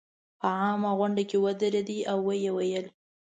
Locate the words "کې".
1.29-1.37